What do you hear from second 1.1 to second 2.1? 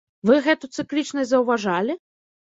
заўважалі?